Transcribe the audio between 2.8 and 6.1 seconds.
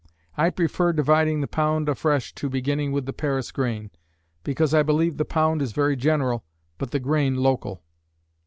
with the Paris grain, because I believe the pound is very